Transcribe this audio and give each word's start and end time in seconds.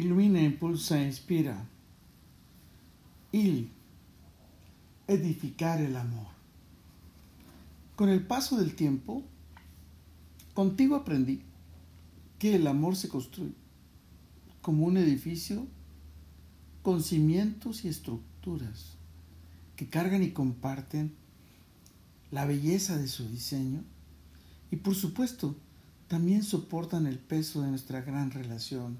ilumina, 0.00 0.42
impulsa 0.42 1.02
inspira. 1.02 1.66
Y 3.32 3.68
edificar 5.06 5.80
el 5.80 5.96
amor. 5.96 6.26
Con 7.96 8.08
el 8.08 8.26
paso 8.26 8.56
del 8.56 8.74
tiempo, 8.74 9.22
contigo 10.54 10.96
aprendí 10.96 11.42
que 12.38 12.56
el 12.56 12.66
amor 12.66 12.96
se 12.96 13.08
construye 13.08 13.54
como 14.62 14.86
un 14.86 14.96
edificio 14.96 15.66
con 16.82 17.02
cimientos 17.02 17.84
y 17.84 17.88
estructuras 17.88 18.96
que 19.76 19.88
cargan 19.88 20.22
y 20.22 20.30
comparten 20.30 21.14
la 22.30 22.46
belleza 22.46 22.96
de 22.96 23.08
su 23.08 23.28
diseño 23.28 23.82
y 24.70 24.76
por 24.76 24.94
supuesto 24.94 25.56
también 26.08 26.42
soportan 26.42 27.06
el 27.06 27.18
peso 27.18 27.62
de 27.62 27.68
nuestra 27.68 28.00
gran 28.00 28.30
relación, 28.30 28.98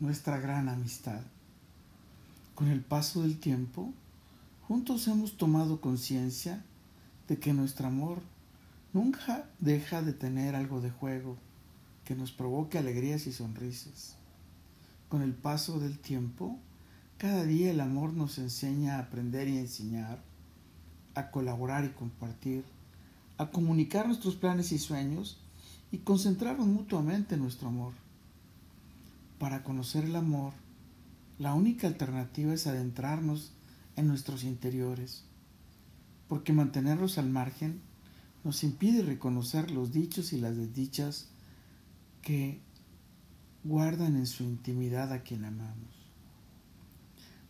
nuestra 0.00 0.38
gran 0.38 0.68
amistad. 0.68 1.20
Con 2.54 2.68
el 2.68 2.82
paso 2.82 3.22
del 3.22 3.38
tiempo, 3.40 3.92
juntos 4.68 5.08
hemos 5.08 5.36
tomado 5.36 5.80
conciencia 5.80 6.64
de 7.26 7.38
que 7.38 7.52
nuestro 7.52 7.88
amor 7.88 8.20
nunca 8.92 9.44
deja 9.58 10.02
de 10.02 10.12
tener 10.12 10.54
algo 10.54 10.80
de 10.80 10.90
juego 10.90 11.36
que 12.04 12.14
nos 12.14 12.30
provoque 12.30 12.78
alegrías 12.78 13.26
y 13.26 13.32
sonrisas. 13.32 14.14
Con 15.08 15.22
el 15.22 15.34
paso 15.34 15.80
del 15.80 15.98
tiempo, 15.98 16.58
cada 17.16 17.44
día 17.44 17.72
el 17.72 17.80
amor 17.80 18.12
nos 18.12 18.38
enseña 18.38 18.96
a 18.96 19.00
aprender 19.00 19.48
y 19.48 19.58
enseñar, 19.58 20.22
a 21.16 21.32
colaborar 21.32 21.84
y 21.84 21.88
compartir, 21.88 22.64
a 23.36 23.50
comunicar 23.50 24.06
nuestros 24.06 24.36
planes 24.36 24.70
y 24.70 24.78
sueños 24.78 25.38
y 25.90 25.98
concentrarnos 25.98 26.68
mutuamente 26.68 27.34
en 27.34 27.42
nuestro 27.42 27.68
amor. 27.68 27.94
Para 29.38 29.62
conocer 29.62 30.04
el 30.04 30.16
amor, 30.16 30.52
la 31.38 31.54
única 31.54 31.86
alternativa 31.86 32.52
es 32.52 32.66
adentrarnos 32.66 33.52
en 33.94 34.08
nuestros 34.08 34.42
interiores, 34.42 35.24
porque 36.28 36.52
mantenerlos 36.52 37.18
al 37.18 37.30
margen 37.30 37.80
nos 38.42 38.64
impide 38.64 39.02
reconocer 39.02 39.70
los 39.70 39.92
dichos 39.92 40.32
y 40.32 40.38
las 40.38 40.56
desdichas 40.56 41.28
que 42.22 42.60
guardan 43.62 44.16
en 44.16 44.26
su 44.26 44.42
intimidad 44.42 45.12
a 45.12 45.22
quien 45.22 45.44
amamos. 45.44 45.94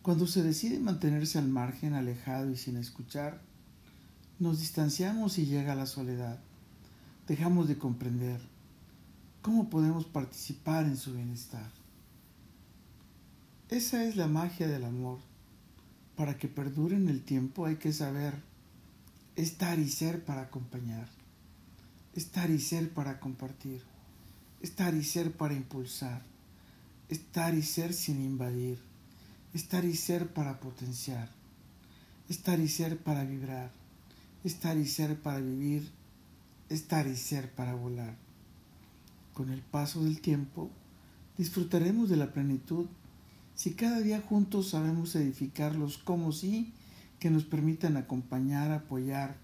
Cuando 0.01 0.27
se 0.27 0.43
decide 0.43 0.79
mantenerse 0.79 1.39
al 1.39 1.47
margen, 1.47 1.93
alejado 1.93 2.51
y 2.51 2.57
sin 2.57 2.77
escuchar, 2.77 3.41
nos 4.37 4.59
distanciamos 4.59 5.37
y 5.37 5.45
llega 5.45 5.75
la 5.75 5.85
soledad. 5.85 6.39
Dejamos 7.27 7.67
de 7.67 7.77
comprender 7.77 8.39
cómo 9.41 9.69
podemos 9.69 10.05
participar 10.05 10.85
en 10.85 10.97
su 10.97 11.13
bienestar. 11.13 11.78
Esa 13.69 14.03
es 14.03 14.15
la 14.15 14.27
magia 14.27 14.67
del 14.67 14.83
amor. 14.83 15.19
Para 16.15 16.37
que 16.37 16.47
perdure 16.47 16.95
en 16.95 17.07
el 17.07 17.23
tiempo 17.23 17.65
hay 17.65 17.77
que 17.77 17.93
saber 17.93 18.33
estar 19.35 19.79
y 19.79 19.89
ser 19.89 20.25
para 20.25 20.41
acompañar, 20.41 21.07
estar 22.13 22.49
y 22.49 22.59
ser 22.59 22.93
para 22.93 23.19
compartir, 23.19 23.81
estar 24.61 24.93
y 24.93 25.03
ser 25.03 25.31
para 25.31 25.53
impulsar, 25.53 26.23
estar 27.07 27.53
y 27.53 27.61
ser 27.61 27.93
sin 27.93 28.21
invadir 28.21 28.79
estar 29.53 29.83
y 29.83 29.95
ser 29.95 30.27
para 30.27 30.59
potenciar, 30.59 31.29
estar 32.29 32.59
y 32.59 32.67
ser 32.67 32.97
para 32.97 33.23
vibrar, 33.23 33.71
estar 34.43 34.77
y 34.77 34.85
ser 34.85 35.19
para 35.19 35.39
vivir, 35.39 35.89
estar 36.69 37.07
y 37.07 37.15
ser 37.15 37.51
para 37.51 37.73
volar. 37.73 38.15
Con 39.33 39.49
el 39.49 39.61
paso 39.61 40.03
del 40.03 40.21
tiempo, 40.21 40.69
disfrutaremos 41.37 42.09
de 42.09 42.17
la 42.17 42.31
plenitud 42.31 42.87
si 43.59 43.73
cada 43.73 43.99
día 43.99 44.21
juntos 44.21 44.69
sabemos 44.69 45.13
edificar 45.15 45.75
los 45.75 45.97
como 45.97 46.31
sí 46.31 46.71
que 47.19 47.29
nos 47.29 47.43
permitan 47.43 47.97
acompañar, 47.97 48.71
apoyar 48.71 49.35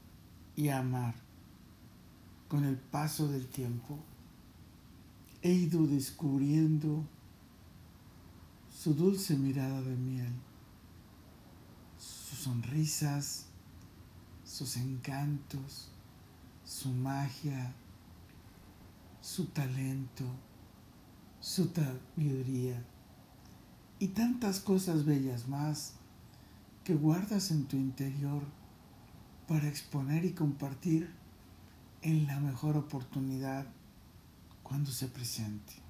y 0.56 0.69
amar. 0.69 1.16
Con 2.47 2.63
el 2.63 2.78
paso 2.78 3.28
del 3.28 3.45
tiempo, 3.45 4.00
he 5.41 5.51
ido 5.51 5.85
descubriendo 5.85 7.03
su 8.73 8.94
dulce 8.94 9.35
mirada 9.35 9.81
de 9.81 9.97
miel, 9.97 10.34
sus 11.97 12.39
sonrisas, 12.39 13.47
sus 14.45 14.78
encantos, 14.78 15.89
su 16.63 16.88
magia, 16.88 17.73
su 19.19 19.47
talento, 19.47 20.23
su 21.41 21.66
sabiduría 21.66 22.81
y 24.00 24.09
tantas 24.09 24.59
cosas 24.59 25.06
bellas 25.06 25.47
más 25.47 25.94
que 26.83 26.95
guardas 26.95 27.51
en 27.51 27.66
tu 27.66 27.78
interior 27.78 28.44
para 29.47 29.67
exponer 29.67 30.25
y 30.25 30.31
compartir 30.31 31.09
en 32.01 32.28
la 32.28 32.39
mejor 32.39 32.78
oportunidad 32.78 33.66
cuando 34.63 34.91
se 34.91 35.07
presente 35.07 35.85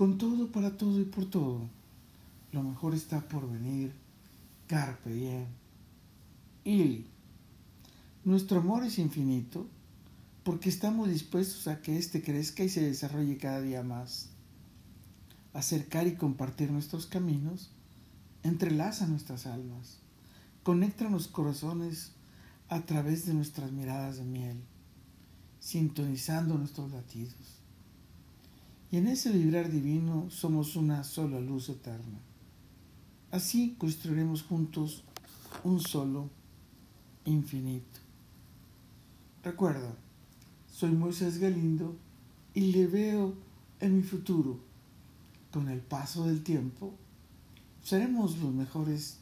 con 0.00 0.16
todo, 0.16 0.50
para 0.50 0.78
todo 0.78 0.98
y 0.98 1.04
por 1.04 1.28
todo. 1.28 1.68
Lo 2.52 2.62
mejor 2.62 2.94
está 2.94 3.20
por 3.20 3.46
venir. 3.46 3.92
Carpe 4.66 5.12
diem. 5.12 5.44
Y 6.64 7.04
nuestro 8.24 8.60
amor 8.60 8.82
es 8.82 8.98
infinito 8.98 9.66
porque 10.42 10.70
estamos 10.70 11.10
dispuestos 11.10 11.68
a 11.68 11.82
que 11.82 11.98
éste 11.98 12.22
crezca 12.22 12.64
y 12.64 12.70
se 12.70 12.80
desarrolle 12.80 13.36
cada 13.36 13.60
día 13.60 13.82
más. 13.82 14.30
Acercar 15.52 16.06
y 16.06 16.14
compartir 16.14 16.70
nuestros 16.70 17.06
caminos 17.06 17.70
entrelaza 18.42 19.06
nuestras 19.06 19.46
almas, 19.46 19.98
conecta 20.62 21.10
los 21.10 21.28
corazones 21.28 22.12
a 22.68 22.82
través 22.82 23.26
de 23.26 23.34
nuestras 23.34 23.72
miradas 23.72 24.18
de 24.18 24.24
miel, 24.24 24.58
sintonizando 25.58 26.56
nuestros 26.56 26.90
latidos 26.92 27.60
y 28.92 28.96
en 28.96 29.06
ese 29.06 29.30
vibrar 29.30 29.70
divino 29.70 30.28
somos 30.30 30.74
una 30.74 31.04
sola 31.04 31.40
luz 31.40 31.68
eterna. 31.68 32.18
Así 33.30 33.76
construiremos 33.78 34.42
juntos 34.42 35.04
un 35.62 35.78
solo 35.78 36.28
infinito. 37.24 38.00
Recuerda, 39.44 39.94
soy 40.72 40.90
Moisés 40.90 41.38
Galindo 41.38 41.96
y 42.52 42.72
le 42.72 42.88
veo 42.88 43.34
en 43.78 43.96
mi 43.96 44.02
futuro. 44.02 44.58
Con 45.52 45.68
el 45.68 45.80
paso 45.80 46.26
del 46.26 46.42
tiempo, 46.42 46.94
seremos 47.82 48.38
los 48.38 48.52
mejores 48.52 49.18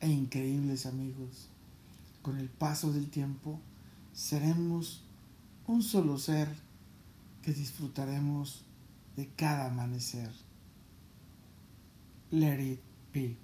e 0.00 0.08
increíbles 0.08 0.86
amigos. 0.86 1.48
Con 2.22 2.38
el 2.38 2.48
paso 2.48 2.92
del 2.92 3.10
tiempo, 3.10 3.60
seremos 4.12 5.02
un 5.66 5.82
solo 5.82 6.18
ser 6.18 6.48
que 7.42 7.52
disfrutaremos 7.52 8.64
de 9.16 9.28
cada 9.36 9.66
amanecer. 9.66 10.30
Let 12.30 12.60
it 12.60 12.80
be. 13.12 13.43